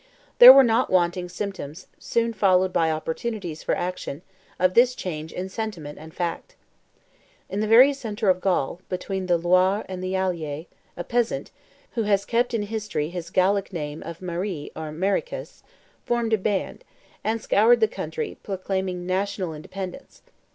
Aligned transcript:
There 0.39 0.51
were 0.51 0.63
not 0.63 0.89
wanting 0.89 1.29
symptoms, 1.29 1.85
soon 1.99 2.33
followed 2.33 2.73
by 2.73 2.89
opportunities 2.89 3.61
for 3.61 3.75
action, 3.77 4.23
of 4.57 4.73
this 4.73 4.95
change 4.95 5.31
in 5.31 5.47
sentiment 5.47 5.99
and 5.99 6.11
fact. 6.11 6.55
In 7.51 7.59
the 7.59 7.67
very 7.67 7.93
centre 7.93 8.27
of 8.27 8.41
Gaul, 8.41 8.81
between 8.89 9.27
the 9.27 9.37
Loire 9.37 9.85
and 9.87 10.03
the 10.03 10.15
Allier, 10.15 10.65
a 10.97 11.03
peasant, 11.03 11.51
who 11.91 12.01
has 12.01 12.25
kept 12.25 12.55
in 12.55 12.63
history 12.63 13.09
his 13.09 13.29
Gallic 13.29 13.71
name 13.71 14.01
of 14.01 14.23
Marie 14.23 14.71
or 14.75 14.91
Maricus, 14.91 15.61
formed 16.03 16.33
a 16.33 16.37
band, 16.39 16.83
and 17.23 17.39
scoured 17.39 17.79
the 17.79 17.87
country, 17.87 18.39
proclaiming 18.41 19.05
national 19.05 19.53
independence. 19.53 20.23